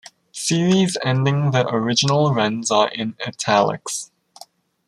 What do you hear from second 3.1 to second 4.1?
"italics".